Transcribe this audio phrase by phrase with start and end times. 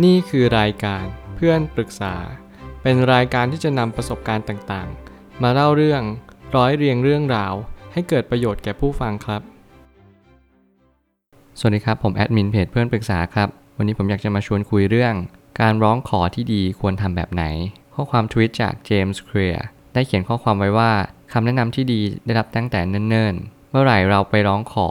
[0.00, 2.14] นี่คือรายการเพื่อนปรึกษา
[2.82, 6.02] เป็นรายการที่จะนำประสบการณ์ต่างๆ มาเล่าเรื่อง
[6.56, 7.54] ร้อยเรียงเรื่องราว
[7.92, 9.42] ให้เกิดประโยชน์แก่ผู้ฟังครับ
[11.58, 15.14] สวัสดีครับ ผมแอดมินเพจเพื่อนปรึกษาครับ วันนี้ผมอยากจะมาชวนคุยเรื่อง
[15.60, 17.44] การร้องขอที่ดีควรทำแบบไหน
[17.94, 19.64] ข้อความทวิตจากเจมส์เคลียร์
[19.94, 20.92] ได้เขียนข้อความไว้ว่า
[21.32, 24.88] คำแนะนำที่ดีได้รับตั้งแต่เนิ่นๆ เมื่อไหร่เราไปร้องขอ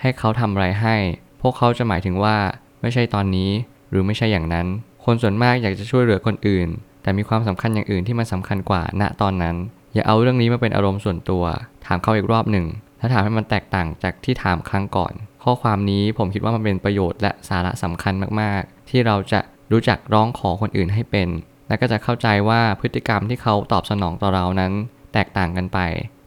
[0.00, 0.96] ให้เขาทำอะไรให้
[1.40, 2.36] พวกเขาจะหมายถึงว่า
[2.80, 3.50] ไม่ใช่ตอนนี้
[3.94, 4.66] รือไม่ใช่อย่างนั้น
[5.04, 6.68] คนส่วนมากอยากจะช่วยเหลือคนอื่น
[7.02, 9.56] แต่มีความสำคัญอย่างอื่นที่มันสำคัญกว่าณตอนนั้น
[9.94, 11.44] อย่าเอาเรื่องนี้มาเป็นอารมณ์ส่วนตัว
[11.86, 12.66] ถามเขาอีกรอบหนึ่ง
[12.98, 15.12] และถามให้มันแตกต่างจากที่ถามครั้งก่อน
[15.42, 19.40] ข้อความนี้ผมคิดว่ามันเป็นประโยชน์และสาระสำคัญมากๆ ที่เราจะ
[19.72, 21.28] รู้จักร้องขอคนอื่นให้เป็น
[21.68, 24.72] และก็จะเข้าใจว่าพฤติกรรมที่เขาตอบสนองต่อเรานั้น
[25.14, 25.78] แตกต่างกันไป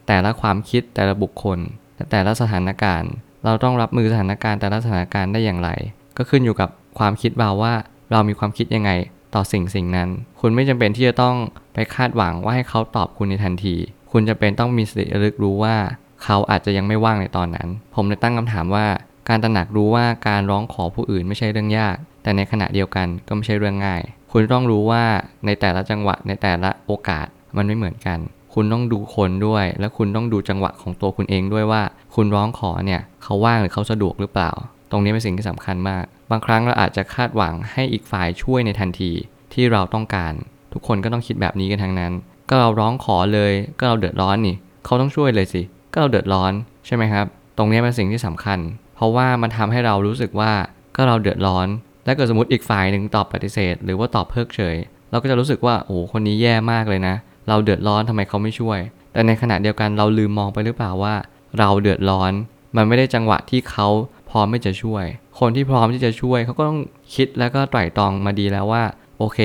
[0.07, 1.59] แต่ละความคิดแต่ละบุคคล
[1.95, 3.11] และแต่ละสถานการณ์
[3.45, 5.69] เราต้องรับมือสถานการณ์แต่ละสถานการณ์ได้อย่างไร
[6.17, 7.73] ก็ขึ้นอยู่กับ ความคิดเราว่า
[8.11, 8.91] เรามีความคิดยังไง
[9.35, 11.35] ต่อสิ่งสิ่งนั้น คุณไม่จำเป็นที่จะต้อง
[11.73, 13.75] ไปคาดหวังว่าให้เขาตอบคุณในทันที
[14.11, 15.75] คุณจะเป็นต้องมีสติระลึกรู้ว่า
[16.23, 18.85] เขาอาจจะยังไม่ว่างในตอนนั้น ผมเลยตั้งคำถามว่า
[19.29, 24.01] การตระหนักรู้ว่าการร้องขอผู้อื่นไม่ใช่เรื่องยาก แต่ในขณะเดียวกันก็ไม่ใช่เรื่องง่าย
[24.31, 25.03] คุณต้องรู้ว่า
[25.45, 28.19] ในแต่ละจังหวะในแต่ละโอกาสมันไม่เหมือนกัน
[28.53, 31.81] คุณต้องดูคนด้วย และคุณต้องดูจังหวะของตัวคุณเองด้วยว่า
[32.15, 34.51] คุณร้องขอเนี่ยเขาว่างหรือเขาสะดวกหรือเปล่า
[34.91, 39.11] ตรงนี้เป็นสิ่งที่สำคัญมาก บางครั้งเราอาจจะคาดหวังให้อีกฝ่ายช่วยในทันที
[39.53, 40.33] ที่เราต้องการ
[40.73, 42.13] ทุกคนก็ต้องคิดแบบนี้กันทั้งนั้น
[42.49, 44.55] ก็เราร้องขอเลย ก็เราเดือดร้อนนี่
[44.85, 45.61] เขาต้องช่วยเลยสิ
[45.93, 46.51] ก็เราเดือดร้อน
[46.85, 47.25] ใช่ไหมครับ
[47.57, 48.59] ตรงนี้เป็นสิ่งที่สำคัญ
[48.95, 50.51] เพราะว่ามันทำให้เรารู้สึกว่า
[50.95, 51.67] ก็เราเดือดร้อน
[52.05, 54.75] และเกิดสมมติอีกฝ่ายหนึ่งตอบปฏิเสธ หรือว่าตอบเพิกเฉย
[55.11, 57.15] เราก็จะรู้สึกว่าโอ้คนนี้แย่มากเลยนะ
[57.47, 58.79] เราเดือดร้อนทำไมเขาไม่ช่วย
[59.13, 61.15] แต่ในขณะเดียวกันเราลืมมองไปหรือเปล่าว่า
[61.59, 62.31] เราเดือดร้อน
[62.75, 63.87] มันไม่ได้จังหวะที่เขา
[64.29, 65.05] พร้อมไม่จะช่วย
[65.39, 66.79] คนที่พร้อมที่จะช่วยเขาก็ต้อง
[67.15, 68.83] คิดแล้วก็ไตร่ตรองมาดีแล้วว่า
[69.17, 69.39] โอเค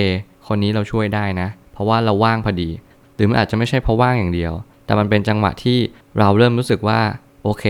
[0.46, 2.70] คนนี้เราช่วยได้นะ เพราะว่าเราว่างพอดี
[3.14, 4.52] หรือมันอาจจะไม่ใช่เพราะว่างอย่างเดียว
[4.86, 5.78] แต่มันเป็นจังหวะที่
[6.18, 7.00] เราเริ่มรู้สึกว่า
[7.42, 7.64] โอเค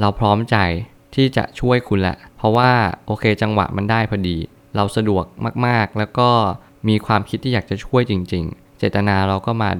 [0.00, 0.56] เราพร้อมใจ
[1.14, 2.70] ที่จะช่วยคุณแหละ เพราะว่า
[3.06, 4.36] โอเคจังหวะมันได้พอดี
[4.76, 5.24] เราสะดวก
[5.66, 6.28] มากๆ แล้วก็
[6.88, 9.70] มีความคิดที่อยากจะช่วยจริง ๆ เจตนาเราก็มา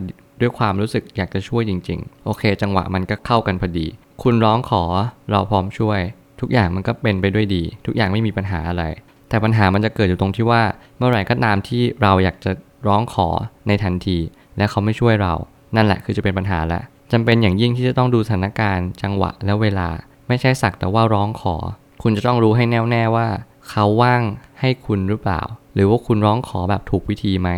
[0.40, 3.86] ด้วยความรู้สึกอยากจะช่วยจริง ๆ โอเค จังหวะมันก็เข้ากันพอดี
[4.22, 4.82] คุณร้องขอ
[5.30, 6.00] เราพร้อมช่วย
[6.40, 8.84] ทุกอย่างมันก็เป็นไปด้วยดี ทุกอย่างไม่มีปัญหาอะไร
[9.28, 10.62] แต่ปัญหามันจะเกิดอยู่ตรงที่ว่า
[10.98, 12.52] เมื่อไหร่ก็ตามที่เราอยากจะ
[12.86, 13.28] ร้องขอ
[13.68, 14.18] ในทันที
[14.56, 15.34] และเขาไม่ช่วยเรา
[15.76, 19.88] นั่นแหละคือจะเป็นปัญหาแล้วจำเป็นอย่างยิ่งที่จะต้องดูสถานการณ์ จังหวะและเวลา
[20.28, 21.56] ไม่ใช่สักแต่ว่าร้องขอ
[22.02, 23.28] คุณจะต้องรู้ให้แน่วแน่ว่า
[23.70, 24.22] เขาว่าง
[24.60, 25.40] ให้คุณหรือเปล่า
[25.74, 27.50] หรือว่าคุณร้องขอแบบถูกวิธีไหม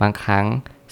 [0.00, 0.44] บางครั้ง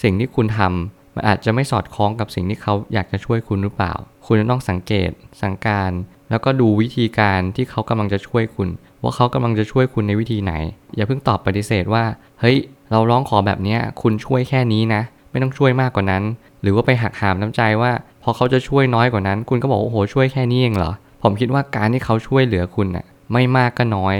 [0.02, 3.92] สิ่งที่คุณทำ มันอาจจะไม่สอดคล้องกับสิ่งที่เขาอยากจะช่วยคุณหรือเปล่า
[4.26, 5.10] คุณจะต้องสังเกต
[5.42, 5.90] สังการ
[6.30, 8.68] แล้วก็ดูวิธีการที่เขากำลังจะช่วยคุณ
[9.02, 10.52] ว่าเขากำลังจะช่วยคุณในวิธีไหน
[10.96, 12.04] อย่าเพิ่งตอบปฏิเสธว่า
[12.40, 12.56] เฮ้ย
[12.90, 16.22] เราร้องขอแบบนี้คุณช่วยแค่นี้นะ ไม่ต้องช่วยมากกว่านั้น
[16.62, 17.92] หรือว่าไปหักหามน้ำใจว่า
[18.22, 20.92] พอเขาจะช่วยน้อยกว่านั้น คุณก็บอกโอ้โหช่วยแค่นี้เองเหรอ
[21.22, 24.16] ผมคิดว่าการที่เขาช่วยเหลือคุณน่ะ ไม่มากก็น้อย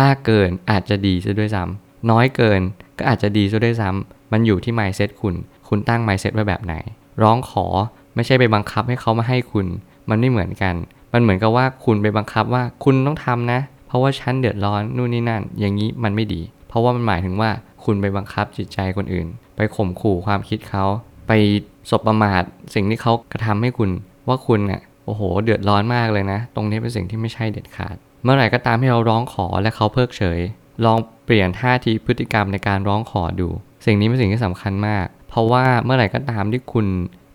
[0.00, 2.60] มากเกินอาจจะดีซะด้วยซ้ำน้อยเกิน
[2.98, 5.34] ก็อาจจะดีซะด้วยซ้ำมันอยู่ที่ mindset คุณ
[5.68, 6.74] คุณตั้ง mindset ไว้แบบไหน
[7.22, 7.66] ร้องขอ
[8.14, 9.66] ไม่ใช่ไปบังคับให้เขามาให้คุณ
[10.10, 10.74] มันไม่เหมือนกัน
[11.12, 17.50] มันเหมือนกับว่าคุณไปบังคับว่าคุณต้องทำนะ เพราะว่าฉันเดือดร้อนนู่นนี่นั่น อย่างนี้มันไม่ดี เพราะว่ามันหมายถึงว่า
[17.84, 20.84] คุณไปบังคับจิตใจคนอื่น ไปข่มขู่ความคิดเขา
[21.28, 21.32] ไป
[21.90, 22.42] สบประมาท
[22.74, 23.90] สิ่งที่เขากระทำให้คุณ
[24.28, 30.40] ว่าคุณเนี่ยโอ้โห เดือดร้อนมากเลยนะ ตรงนี้เป็นสิ่งที่ไม่ใช่เด็ดขาด เมื่อไหร่ก็ตามที่เราร้องขอและเขาเพิกเฉย
[30.84, 33.48] ลองเปลี่ยนท่าทีพฤติกรรมในการร้องขอดู
[33.86, 36.86] สิ่งนี้เป็นสิ่งที่สำคัญมาก เพราะว่าเมื่อไหร่ก็ตามที่คุณ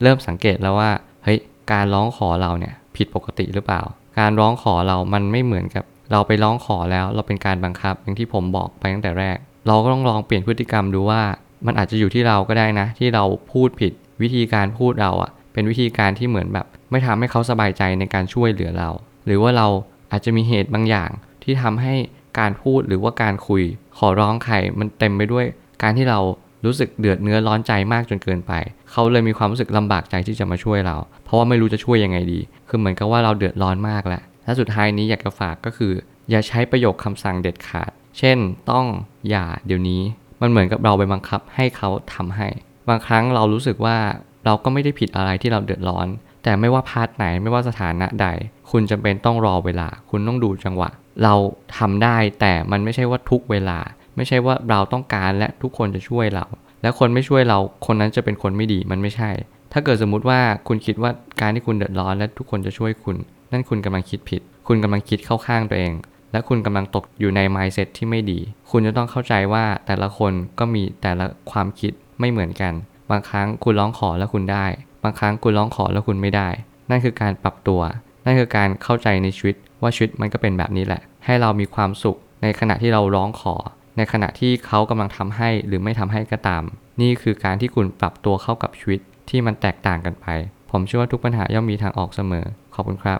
[0.01, 0.91] เริ่มสังเกตแล้วว่า
[1.23, 1.39] เฮ้ย
[1.71, 3.81] การร้องขอเราเนี่ยผิดปกติหรือเปล่า
[4.19, 9.37] การร้องขอเรามันไม่เหมือนกับ เราไปร้องขอแล้วเราเป็นการบังคับอย่างที่ผมบอกไปตั้งแต่แรก
[9.67, 11.21] เราก็ต้องลองเปลี่ยนพฤติกรรมดูว่า
[11.65, 13.91] มันอาจจะอยู่ที่เราก็ได้นะ ที่เราพูดผิด
[14.21, 18.89] วิธีการพูดเราอะเป็นวิธีการที่เหมือนแบบ ไม่ทำให้เขาสบายใจในการช่วยเหลือเรา
[19.25, 19.67] หรือว่าเรา
[20.11, 21.09] อาจจะมีเหตุบางอย่าง
[21.43, 21.95] ที่ทำให้
[22.39, 23.63] การพูดหรือว่าการคุย
[23.97, 25.45] ขอร้องใครมันเต็มไปด้วย
[25.83, 26.19] การที่เรา
[26.65, 28.53] รู้สึกเดือดเนื้อร้อนใจมากจนเกินไป
[28.91, 35.93] เขาเลยมีความรู้สึกลำบากใจที่จะมาช่วยเรา เพราะว่าไม่รู้จะช่วยยังไงดี คือเหมือนกับว่าเราเดือดร้อนมากแหละและสุดท้ายนี้อยากจะฝากก็คือ
[36.29, 38.37] อย่าใช้ประโยคคำสั่งเด็ดขาด เช่น
[38.71, 38.85] ต้อง
[39.29, 40.01] อย่าเดี๋ยวนี้
[40.41, 42.47] มันเหมือนกับเราไปบังคับให้เขาทำให้
[42.89, 43.97] บางครั้งเรารู้สึกว่า
[44.45, 46.07] เราก็ไม่ได้ผิดอะไรที่เราเดือดร้อน
[46.43, 48.27] แต่ไม่ว่าพาร์ทไหนไม่ว่าสถานะใด
[48.71, 50.89] คุณจำเป็นต้องรอเวลา คุณต้องดูจังหวะ
[51.23, 51.33] เรา
[51.77, 53.79] ทำได้แต่มันไม่ใช่ว่าทุกเวลา
[54.15, 56.45] ไม่ใช่ว่าเราต้องการและทุกคนจะช่วยเรา
[56.81, 59.31] และคนไม่ช่วยเราคนนั้นจะเป็นคนไม่ดีมันไม่ใช่
[59.73, 61.11] ถ้าเกิดสมมุติว่าคุณคิดว่า
[61.41, 63.15] การที่คุณเดือดร้อนและทุกคนจะช่วยคุณ
[63.51, 65.93] นั่นคุณกำลังคิดผิด คุณกำลังคิดเข้าข้างตัวเอง
[66.31, 68.39] และคุณกำลังตกอยู่ใน mindset ที่ไม่ดี
[68.71, 72.73] คุณจะต้องเข้าใจว่าแต่ละคนก็มีแต่ละความคิดไม่เหมือนกัน
[73.11, 74.65] บางครั้งคุณร้องขอแล้วคุณได้
[75.03, 76.49] บางครั้งคุณร้องขอแล้วคุณไม่ได้
[76.89, 77.81] นั่นคือการปรับตัว
[78.25, 83.55] นั่นคือการเข้าใจในชีวิตว่าชีวิตมันก็เป็นแบบนี้แหละ ให้เรามีความสุขในขณะที่เราร้องขอ
[83.97, 86.63] ในขณะที่เขากำลังทำให้หรือไม่ทำให้ก็ตาม
[87.01, 88.99] นี่คือการที่คุณปรับตัวเข้ากับชีวิต
[89.29, 90.27] ที่มันแตกต่างกันไป
[90.71, 92.45] ผมเชื่อว่าทุกปัญหาย่อมมีทางออกเสมอ
[92.75, 93.19] ขอบคุณครับ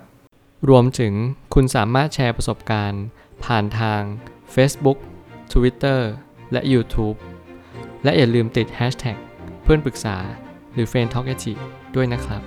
[0.70, 1.14] รวมถึง
[1.54, 3.04] คุณสามารถแชร์ประสบการณ์
[3.46, 4.02] ผ่านทาง
[4.56, 4.98] Facebook
[5.54, 6.00] Twitter
[6.52, 7.18] และ YouTube
[8.04, 9.18] และอย่าลืมติด Hashtag
[9.64, 10.18] เพื่อนปรึกษา
[10.74, 11.26] หรือ f r ร e n d Talk
[11.96, 12.42] ด้วยนะครับ